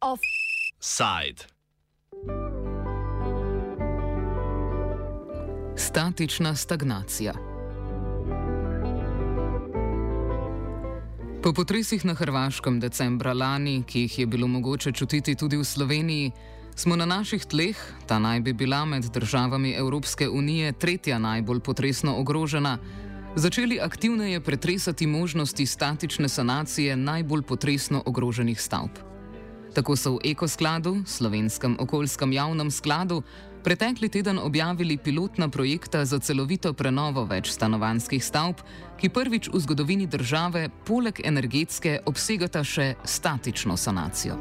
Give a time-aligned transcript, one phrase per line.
[0.00, 1.44] Offside.
[5.76, 7.32] Statična stagnacija.
[11.42, 16.32] Po potresih na Hrvaškem decembra lani, ki jih je bilo mogoče čutiti tudi v Sloveniji,
[16.74, 17.76] smo na naših tleh,
[18.06, 22.78] ta naj bi bila med državami Evropske unije tretja najbolj potresno ogrožena,
[23.36, 28.90] začeli aktivneje pretresati možnosti statične sanacije najbolj potresno ogroženih stavb.
[29.74, 33.22] Tako so v Ekoskladu, slovenskem okoljskem javnem skladu,
[33.64, 38.62] pretekli teden objavili pilotna projekta za celovito prenovo več stanovanskih stavb,
[38.96, 44.38] ki prvič v zgodovini države poleg energetske obsegata še statično sanacijo.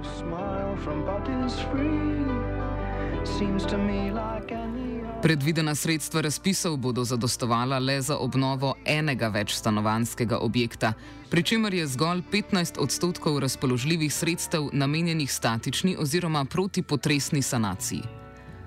[5.25, 10.93] Predvidena sredstva razpisov bodo zadostovala le za obnovo enega večstanovanskega objekta,
[11.29, 18.01] pri čemer je zgolj 15 odstotkov razpoložljivih sredstev namenjenih statični oziroma protipotresni sanaciji.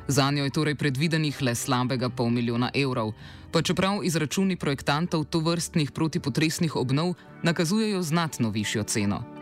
[0.09, 3.12] Za njo je torej predvidenih le slabega pol milijona evrov,
[3.53, 9.38] pa čeprav izračuni projektantov to vrstnih protipotresnih obnov nakazujejo znatno višjo ceno.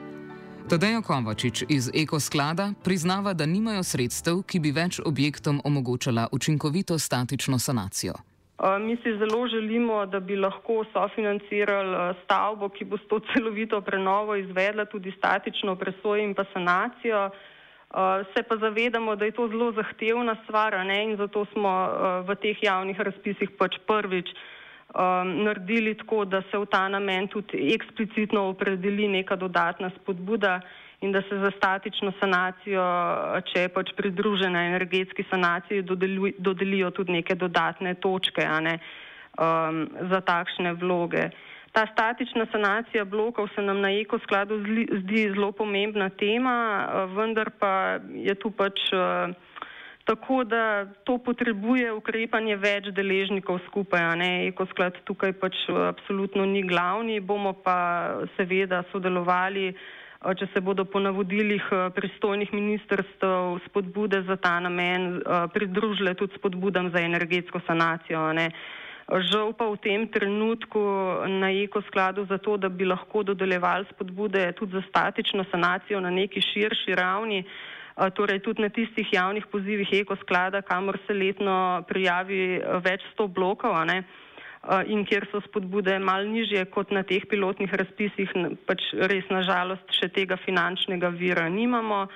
[0.66, 7.58] Tadejo Kovačič iz Ekosklada priznava, da nimajo sredstev, ki bi več objektom omogočala učinkovito statično
[7.58, 8.14] sanacijo.
[8.82, 14.34] Mi si zelo želimo, da bi lahko sofinancirali stavbo, ki bo s to celovito prenovo
[14.34, 17.30] izvedla tudi statično presojo in pa sanacijo.
[18.34, 21.04] Se pa zavedamo, da je to zelo zahtevna stvar ne?
[21.04, 21.70] in zato smo
[22.26, 24.34] v teh javnih razpisih pač prvič
[25.24, 30.60] naredili tako, da se v ta namen tudi eksplicitno opredeli neka dodatna spodbuda
[31.00, 32.84] in da se za statično sanacijo,
[33.52, 35.82] če je pač pridružena energetski sanaciji,
[36.38, 38.78] dodelijo tudi neke dodatne točke ne?
[40.10, 41.28] za takšne vloge.
[41.72, 44.62] Ta statična sanacija blokov se nam na ekoskladu
[45.02, 48.80] zdi zelo pomembna tema, vendar pa je tu pač
[50.06, 54.06] tako, da to potrebuje ukrepanje več deležnikov skupaj.
[54.46, 55.58] Ekosklad tukaj pač
[55.90, 57.76] absolutno ni glavni, bomo pa
[58.38, 59.72] seveda sodelovali,
[60.38, 61.66] če se bodo po navodilih
[61.98, 65.20] pristojnih ministrstv spodbude za ta namen
[65.52, 68.30] pridružile tudi spodbudam za energetsko sanacijo.
[69.06, 70.82] Žal pa v tem trenutku
[71.30, 76.42] na ekoskladu za to, da bi lahko dodeljevali spodbude tudi za statično sanacijo na neki
[76.42, 77.44] širši ravni,
[77.96, 84.02] torej tudi na tistih javnih pozivih ekosklada, kamor se letno prijavi več sto blokov ne,
[84.90, 88.32] in kjer so spodbude mal nižje kot na teh pilotnih razpisih,
[88.66, 92.06] pač res nažalost še tega finančnega vira nimamo.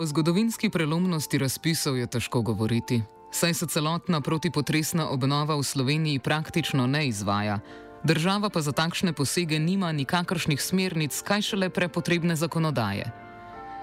[0.00, 6.86] O zgodovinski prelomnosti razpisov je težko govoriti, saj se celotna protipotresna obnova v Sloveniji praktično
[6.86, 7.58] ne izvaja,
[8.04, 13.12] država pa za takšne posege nima nikakršnih smernic, kaj šele prepotrebne zakonodaje.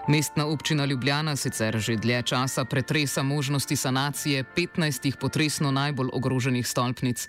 [0.08, 7.28] Mestna občina Ljubljana sicer že dlje časa pretresa možnosti sanacije 15 potresno najbolj ogroženih stolpnic,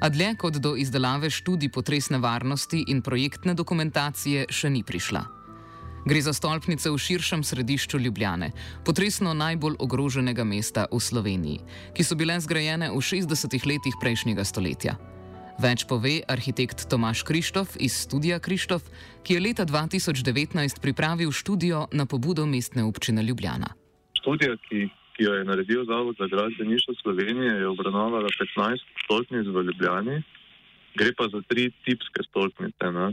[0.00, 5.39] a dlje kot do izdelave študij potresne varnosti in projektne dokumentacije še ni prišla.
[6.04, 8.50] Gre za stolpnice v širšem središču Ljubljane,
[8.84, 11.60] potresno najbolj ogroženega mesta v Sloveniji,
[11.92, 14.96] ki so bile zgrajene v 60-ih letih prejšnjega stoletja.
[15.60, 18.80] Več pove arhitekt Tomaš Krištof iz Studija Krištof,
[19.20, 23.68] ki je leta 2019 pripravil študijo na pobudo mestne občine Ljubljana.
[24.24, 29.68] Študija, ki, ki jo je naredil Zavod za gradbeništvo Slovenije, je obravnavala 15 stolpnic v
[29.68, 30.22] Ljubljani,
[30.96, 32.88] gre pa za tri tipske stolpnice.
[32.88, 33.12] Ne?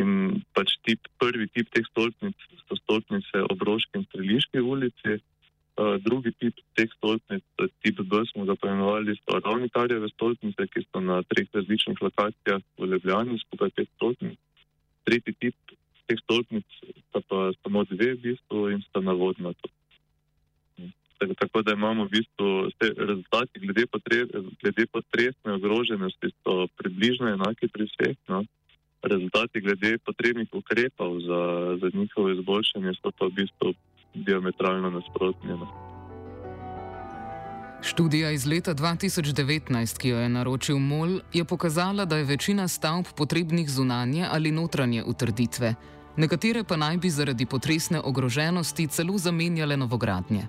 [0.00, 5.96] In pač tip, prvi tip teh stolpnic so stolpnice ob Roški in Streliški ulici, uh,
[6.04, 7.44] drugi tip teh stolpnic,
[7.84, 12.90] tip B, smo ga poimenovali, so ravnitarjeve stolpnice, ki so na treh različnih lokacijah v
[12.94, 14.38] Ljubljani, skupaj pet stolpnic.
[15.08, 15.76] Tretji tip
[16.08, 19.54] teh stolpnic sta pa samo dve v bistvu in sta navodna.
[21.20, 24.24] Tako da imamo v bistvu rezultati glede, potre,
[24.62, 28.16] glede potresne ogroženosti, so približno enaki pri vseh.
[28.32, 28.40] No?
[29.02, 31.42] Rezultati glede potrebnih ukrepov za,
[31.80, 33.74] za njihovo izboljšanje so pa v bistvu
[34.14, 35.48] diametralno nasprotni.
[35.48, 35.68] No.
[37.82, 43.06] Študija iz leta 2019, ki jo je naročil MOL, je pokazala, da je večina stavb
[43.16, 45.74] potrebnih zunanje ali notranje utrditve,
[46.16, 50.42] nekatere pa naj bi zaradi potresne ogroženosti celo zamenjale novogradnje.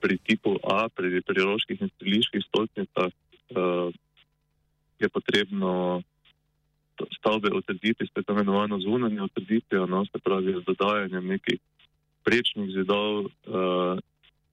[0.00, 3.94] Pri tipu A, pri priroških in streliških stolpnicah, uh,
[4.98, 6.02] je potrebno
[7.18, 11.58] stavbe utrditi s tako imenovano zunanjo utrditvijo, no, se pravi z dodajanjem nekih
[12.24, 13.98] prečnih zidov uh,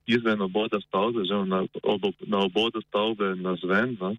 [0.06, 3.98] izven oboda stavbe, že na, ob, na obodu stavbe na zven.
[4.02, 4.16] Ne?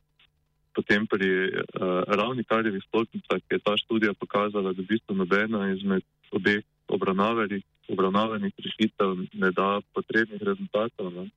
[0.75, 6.03] Potem pri uh, ravni karjevih stolpnicah je ta študija pokazala, da v bistvu nobena izmed
[6.33, 11.13] obeh obravnavanih rešitev ne da potrebnih rezultatov.
[11.15, 11.31] Ne?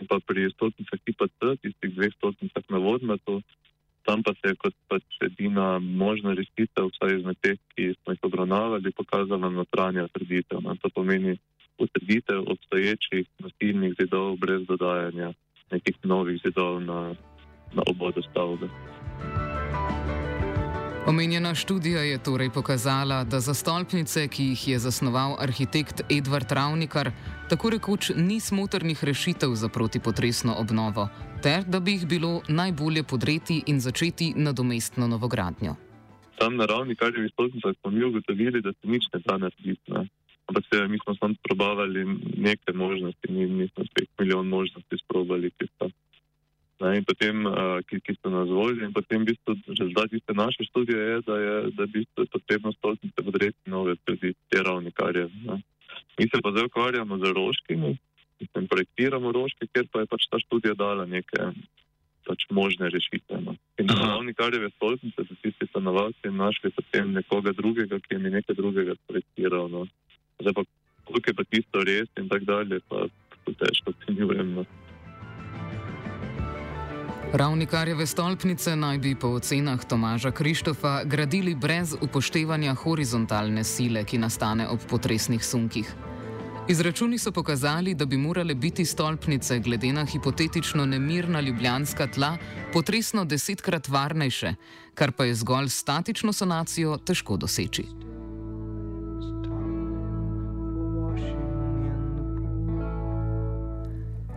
[0.00, 3.40] In pa pri stolpnicah tipa C, tistih dveh stolpnicah na vodmetu,
[4.06, 8.28] tam pa se je kot pač edina možna rešitev, vsaj izmed teh, ki smo jih
[8.28, 10.62] obravnavali, pokazala notranja trditev.
[10.62, 10.76] Ne?
[10.82, 11.34] To pomeni
[11.78, 15.32] utrditev obstoječih nosilnih zidov brez dodajanja
[15.70, 17.00] nekih novih zidov na,
[17.74, 18.70] na obodu stavbe.
[21.06, 27.10] Omenjena študija je torej pokazala, da za stolpnice, ki jih je zasnoval arhitekt Edvard Ravnikar,
[27.50, 31.08] tako rekoč ni smotrnih rešitev za protipotresno obnovo,
[31.42, 35.76] ter da bi jih bilo najbolje podreti in začeti nadomestno novogradnjo.
[36.38, 39.92] Tam na ravni karjevi stolpnicah smo mi ugotovili, da se nič ne da narediti.
[40.46, 42.04] Ampak se, mi smo samo probavali
[42.36, 45.90] nekaj možnosti, mi nismo spet milijon možnosti sprobali, ki so,
[46.80, 48.84] ne, potem, uh, ki, ki so nas volili.
[48.84, 52.32] In potem, v bistvu, rezultat tiste naše študije je, da je, da v bistvu je
[52.34, 55.28] potrebno stolpnice podreti nove tudi te ravni karje.
[55.46, 55.62] Ne.
[56.18, 57.96] Mi se pa zdaj ukvarjamo z roškimi,
[58.40, 61.50] in projektiramo roške, ker pa je pač ta študija dala neke
[62.26, 63.38] pač možne rešitve.
[63.40, 63.54] No.
[63.80, 68.58] In ravni karjeve stolpnice so tisti stanovalci našli potem nekoga drugega, ki je mi nekaj
[68.58, 69.70] drugega projektiral.
[69.70, 69.86] No.
[70.42, 70.66] Zdaj pa,
[71.06, 73.06] koliko je pa tisto res in tako dalje, pa
[73.46, 74.52] težko ocenjujem.
[74.58, 74.66] No.
[77.32, 84.68] Ravnikarjeve stolpnice naj bi po ocenah Tomaža Krištofa gradili brez upoštevanja horizontalne sile, ki nastane
[84.68, 85.94] ob potresnih sunkih.
[86.68, 92.36] Izračuni so pokazali, da bi morale biti stolpnice, glede na hipotetično nemirna ljubljanska tla,
[92.72, 94.54] potresno desetkrat varnejše,
[94.94, 97.84] kar pa je zgolj statično sanacijo težko doseči.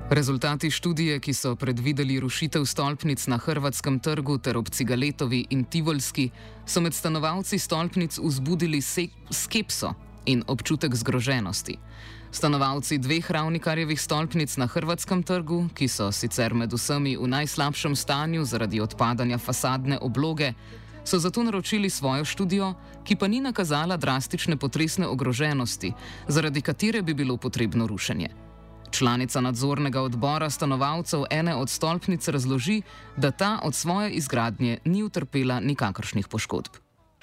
[0.09, 6.29] Rezultati študije, ki so predvideli rušitev stolpnic na hrvatskem trgu ter ob Cigaletovi in Tivolski,
[6.65, 8.81] so med stanovalci stolpnic vzbudili
[9.29, 9.93] skepso
[10.25, 11.77] in občutek zgroženosti.
[12.31, 18.45] Stanovalci dveh ravnikarjevih stolpnic na hrvatskem trgu, ki so sicer med vsemi v najslabšem stanju
[18.45, 20.53] zaradi odpadanja fasadne obloge,
[21.05, 22.73] so zato naročili svojo študijo,
[23.05, 25.93] ki pa ni nakazala drastične potresne ogroženosti,
[26.27, 28.48] zaradi katere bi bilo potrebno rušenje.
[28.91, 32.81] Članica nadzornega odbora stanovalcev ene od stolpnic razloži,
[33.17, 36.71] da ta od svoje izgradnje ni utrpela nikakršnih poškodb.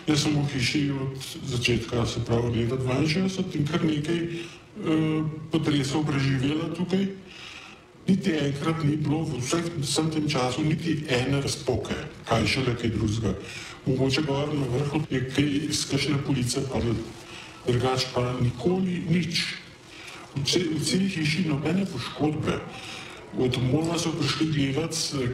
[0.07, 1.19] Jaz sem v hiši od
[1.51, 7.07] začetka, se pravi, leta 62 in kar nekaj eh, potresov preživela tukaj.
[8.07, 11.95] Niti enkrat ni bilo v vsem tem času niti ene razpoke,
[12.29, 13.35] kaj še le kaj drugega.
[13.87, 16.79] Mogoče gor na vrhu je kaj iz kakšne police, pa
[17.67, 19.66] drugače pa nikoli nič
[20.37, 22.61] v celi hiši nobene poškodbe.
[23.37, 25.33] Od Mola so prišli gledati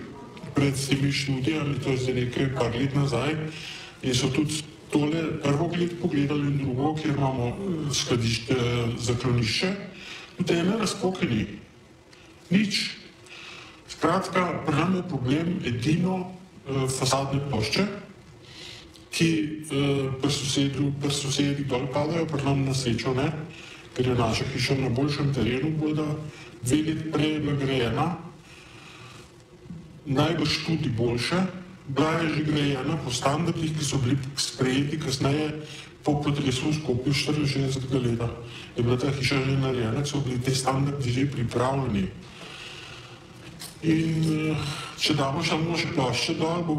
[0.54, 3.36] pred temi študijami, to je zdaj nekaj par let nazaj,
[4.02, 7.54] in so tudi tole prvo gled pogledali in drugo, kjer imamo eh,
[7.94, 8.56] skladišče,
[8.98, 9.70] zaklonišče,
[10.36, 11.46] tudi ene razpoke ni.
[12.50, 12.98] Nič.
[13.88, 17.84] Skratka, pri nam je problem edino uh, fasadne plošče,
[19.14, 23.30] ki uh, pri sosedih dol padajo, pri nam na srečo ne.
[23.30, 26.06] Uh, ker je naša hiša na boljšem terenu, bo da
[26.62, 28.06] dve leti prej bila grejena,
[30.06, 31.42] najbrž tudi boljše,
[31.88, 35.52] bila je že grejena po standardih, ki so bili sprejeti kasneje
[36.02, 38.28] po potresu v Skopju 64 leta.
[38.76, 42.08] Je bila ta hiša že narejena, so bili te standardi že pripravljeni.
[43.82, 44.56] In
[44.98, 46.74] če damo samo še plošče dol, bo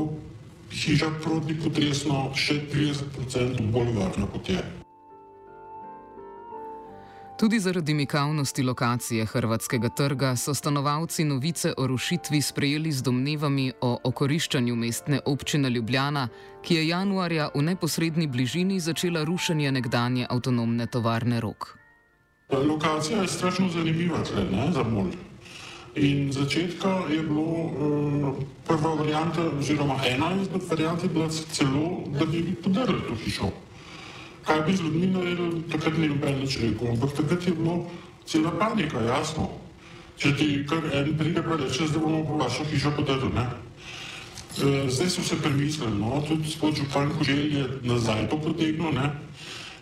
[0.71, 4.82] hiša proti potresno še 30% bolj varna kot je.
[7.43, 13.99] Tudi zaradi mikavnosti lokacije hrvatskega trga so stanovalci novice o rušitvi sprejeli z domnevami o
[14.03, 16.27] okoriščanju mestne občine Ljubljana,
[16.61, 21.67] ki je januarja v neposrednji bližini začela rušenje nekdanje avtonomne tovarne Rok.
[22.51, 25.11] Lokacija je strašno zanimiva, tle, ne, za mol.
[25.95, 32.25] In začetka je bilo uh, prva varianta, oziroma ena izmed variant je bila celo, da
[32.25, 33.51] bi podarili to hišo
[34.45, 36.93] kaj bi z ljudmi naredili, takrat ni noben več rekel.
[36.95, 37.77] Ampak takrat je bilo
[38.25, 39.49] cela panika, jasno.
[40.19, 43.47] Če ti kar en pride pa reče, zdaj bomo po vašo hišo podarili, ne.
[44.53, 49.09] E, zdaj so se premislili, no, tudi spod župan Koželj je nazaj to potegnil, ne.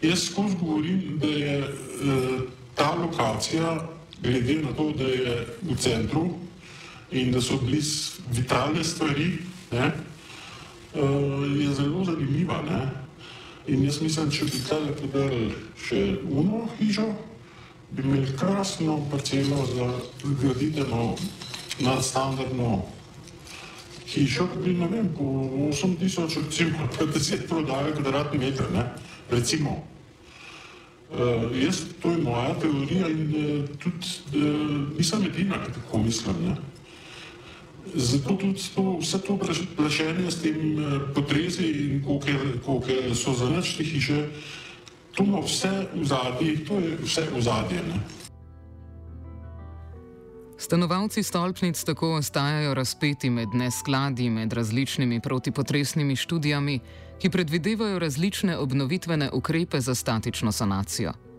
[0.02, 1.68] Jaz skozi govorim, da je e,
[2.76, 3.76] ta lokacija,
[4.22, 6.24] glede na to, da je v centru
[7.12, 9.34] in da so bliz vitalne stvari,
[9.72, 9.92] ne,
[10.96, 11.12] e,
[11.60, 13.01] je zelo zanimiva, ne.
[13.72, 17.06] In jaz mislim, če bi tukaj podarili še uno hišo,
[17.96, 19.86] bi imeli krasno parcelo za
[20.42, 21.14] graditeno
[21.80, 22.82] nadstandardno
[24.12, 25.24] hišo, ki bi, ne vem, po
[25.70, 28.84] 8000, recimo, 50 prodajo kvadratni meter, ne,
[29.32, 29.78] recimo.
[31.12, 36.44] Uh, jaz, to je moja teorija in uh, tudi uh, nisem edina, ki tako mislim.
[36.48, 36.56] Ne.
[37.96, 39.38] Zato tudi to, vse to
[39.76, 44.28] plašenje s tem uh, potrezi in koliko so za noč te hiše,
[45.16, 47.82] to ima vse v zadnji, to je vse v zadnje.
[50.58, 56.80] Stanovalci stolpnic tako ostajajo razpeti med neskladji med različnimi protipotresnimi študijami,
[57.20, 61.31] ki predvidevajo različne obnovitvene ukrepe za statično sanacijo.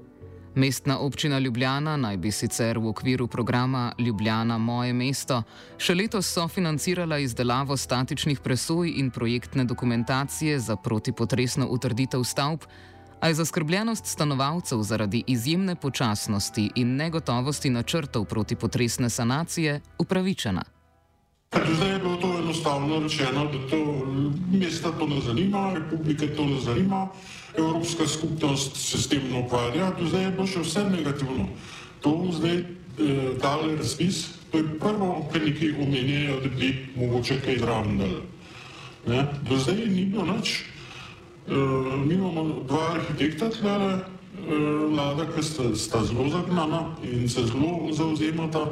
[0.55, 5.43] Mestna občina Ljubljana naj bi sicer v okviru programa Ljubljana Moje mesto
[5.81, 12.69] še letos sofinancirala izdelavo statičnih presoj in projektne dokumentacije za protipotresno utrditev stavb,
[13.21, 20.63] a je zaskrbljenost stanovalcev zaradi izjemne počasnosti in negotovosti načrtov protipotresne sanacije upravičena.
[21.53, 24.07] Zdaj je bilo to enostavno rečeno, da to
[24.53, 27.09] mesta to ne zanima, republike to ne zanima,
[27.59, 31.49] Evropska skupnost se s tem ne ukvarja, do zdaj je bilo še vse negativno.
[32.01, 32.65] To zdaj eh,
[33.43, 38.23] dale razpis, to je prvo, kar nekaj omenjajo, da bi mogoče kaj zraven dali.
[39.49, 40.63] Do zdaj ni bilo nič.
[41.43, 47.43] Uh, mi imamo dva arhitekta, tlele, uh, vlada, ki sta, sta zelo zagnana in se
[47.47, 48.63] zelo zauzemata,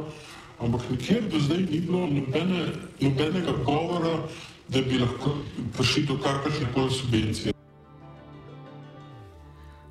[0.60, 2.66] ampak nikjer do zdaj ni bilo nobene,
[3.00, 4.18] nobenega govora,
[4.68, 5.36] da bi lahko
[5.76, 7.52] prišli do kakršne koli subvencije.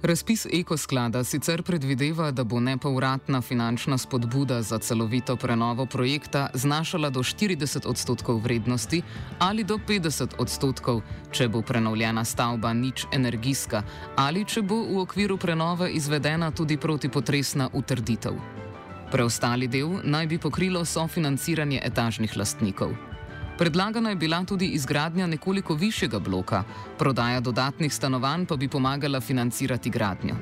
[0.01, 7.19] Razpis ekosklada sicer predvideva, da bo nepovratna finančna spodbuda za celovito prenovo projekta znašala do
[7.19, 9.01] 40 odstotkov vrednosti
[9.39, 13.83] ali do 50 odstotkov, če bo prenovljena stavba nič energijska
[14.15, 18.33] ali če bo v okviru prenove izvedena tudi protipotresna utrditev.
[19.11, 22.93] Preostali del naj bi pokrilo sofinanciranje etažnih lastnikov.
[23.57, 26.63] Predlagana je bila tudi izgradnja nekoliko višjega bloka,
[26.97, 30.35] prodaja dodatnih stanovanj pa bi pomagala financirati gradnjo.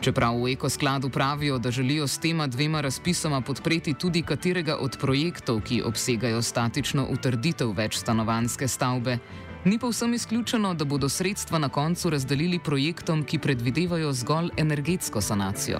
[0.00, 5.60] Čeprav v ekoskladu pravijo, da želijo s tema dvema razpisoma podpreti tudi katerega od projektov,
[5.60, 9.18] ki obsegajo statično utrditev večstanovanske stavbe,
[9.64, 15.20] ni pa vsem izključeno, da bodo sredstva na koncu razdelili projektom, ki predvidevajo zgolj energetsko
[15.20, 15.78] sanacijo.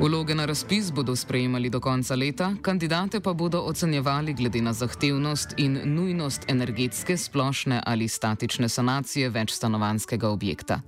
[0.00, 5.54] Vloge na razpis bodo sprejemali do konca leta, kandidate pa bodo ocenjevali glede na zahtevnost
[5.56, 10.80] in nujnost energetske, splošne ali statične sanacije večstanovanskega objekta.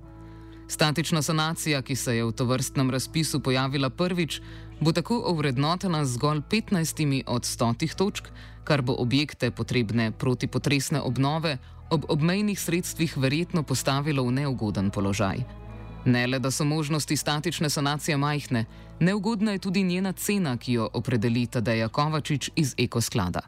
[0.67, 4.41] Statična sanacija, ki se je v tovrstnem razpisu pojavila prvič,
[4.79, 8.27] bo tako ovrednotena zgolj 15 od 100 točk,
[8.63, 11.57] kar bo objekte potrebne protipotresne obnove
[11.89, 15.66] ob obmejnih sredstvih verjetno postavilo v neugoden položaj.
[16.07, 18.65] Ne le, da so možnosti statične sanacije majhne,
[18.99, 23.41] neugodna je tudi njena cena, ki jo opredeli Tadeja Kovačič iz Ekosklada.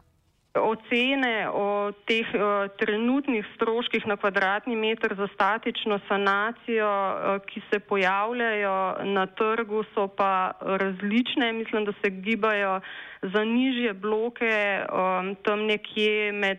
[0.54, 7.78] Ocene o teh uh, trenutnih stroških na kvadratni meter za statično sanacijo, uh, ki se
[7.78, 11.52] pojavljajo na trgu, so pa različne.
[11.52, 12.80] Mislim, da se gibajo
[13.22, 16.58] za nižje bloke um, tam nekje med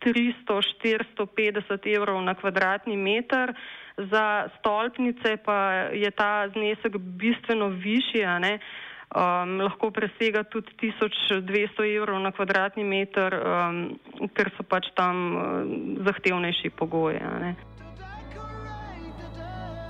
[0.00, 3.54] 300-450 evrov na kvadratni meter.
[4.10, 12.32] Za stolpnice pa je ta znesek bistveno višji, um, lahko presega tudi 1200 evrov na
[12.32, 13.98] kvadratni meter, um,
[14.34, 15.42] ker so pač tam uh,
[16.06, 17.20] zahtevnejši pogoji.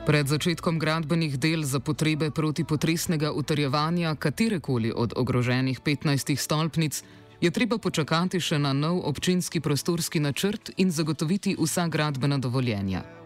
[0.06, 7.04] Pred začetkom gradbenih del za potrebe protipotresnega utrjevanja katerekoli od ogroženih 15 stolpnic
[7.40, 13.19] je treba počakati še na nov občinski prostorski načrt in zagotoviti vsa gradbena dovoljenja.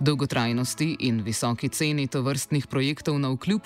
[0.00, 3.62] Dolgotrajnosti in visoki ceni tovrstnih projektov na vkljub,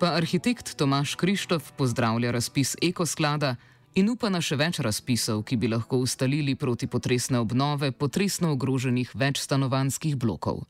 [0.00, 3.56] pa arhitekt Tomaš Krištof pozdravlja razpis ekosklada
[3.96, 10.20] in upa na še več razpisov, ki bi lahko ustalili protipotresne obnove potresno ogroženih večstanovanskih
[10.20, 10.68] blokov.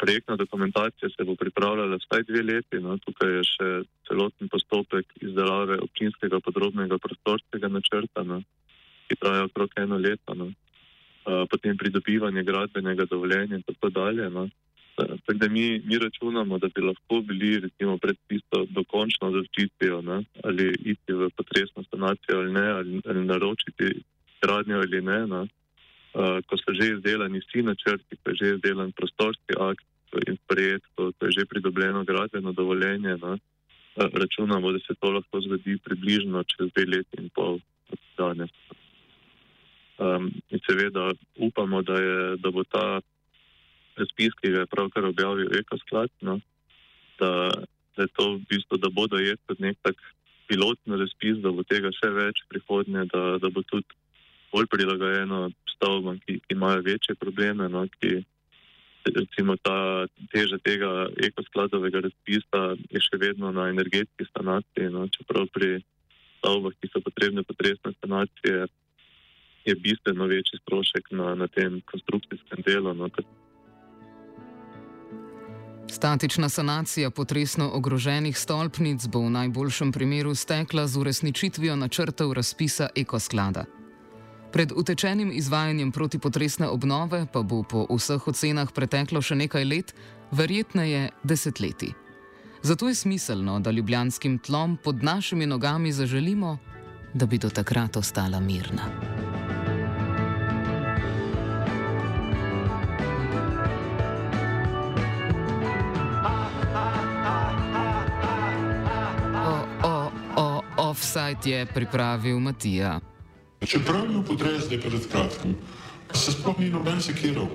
[0.00, 3.68] Projektna dokumentacija se bo pripravljala vsaj dve leti, no, tukaj je še
[4.08, 8.42] celoten postopek izdelave občinskega podrobnega prostorskega načrta, no,
[9.08, 10.36] ki traja okrog eno leto.
[10.36, 10.52] No
[11.24, 14.30] potem pridobivanje gradbenega dovoljenja in tako dalje.
[14.30, 14.48] No.
[14.96, 20.24] Tako da mi, mi računamo, da bi lahko bili recimo pred tisto dokončno zaščitijo, ne,
[20.44, 24.02] ali iti v potresno sanacijo ali ne, ali, ali naročiti
[24.42, 25.26] gradnjo ali ne.
[25.26, 25.46] no.
[26.10, 29.86] Uh, ko so že izdelani vsi načrti, ko je že izdelan prostorski akt
[30.26, 35.10] in sprejet, ko, ko je že pridobljeno gradbeno dovoljenje, no, uh, računamo, da se to
[35.10, 37.60] lahko zgodi približno čez dve leti in pol
[37.94, 38.50] od danes.
[40.00, 43.00] Um, in seveda upamo, da, je, da bo ta
[44.00, 46.38] razpis, ki ga je pravkar objavil Ekosklad, no,
[47.20, 47.50] da,
[47.98, 50.00] da v bistvu, da bo dojet kot nek tak
[50.48, 53.92] pilotni razpis, da bo tega še več prihodnje, da, da bo tudi
[54.54, 58.22] bolj prilagojeno stavbam, ki, ki imajo večje probleme, no, ki
[59.04, 65.78] recimo ta teža tega ekoskladovega razpisa je še vedno na energetski sanaciji, no, čeprav pri
[66.40, 68.66] stavbah, ki so potrebne potresne sanacije,
[69.64, 72.94] je bistveno večji strošek na, na tem konstrukcijskem delu.
[72.94, 73.08] No,
[75.90, 83.64] Statična sanacija potresno ogroženih stolpnic bo v najboljšem primeru stekla z uresničitvijo načrtov razpisa ekosklada.
[84.52, 89.94] Pred utečenim izvajanjem protipotresne obnove pa bo po vseh ocenah preteklo še nekaj let,
[90.30, 91.94] verjetneje desetletji.
[92.62, 96.58] Zato je smiselno, da ljubljanskim tlom pod našimi nogami zaželimo,
[97.14, 99.09] da bi do takrat ostala mirna.
[111.10, 113.00] Offside je pripravil Matija.
[113.66, 115.56] Čeprav je bil potres zdaj pred kratkim,
[116.14, 117.48] se sploh ni noben sekiral.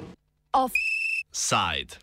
[0.51, 1.95] Offside.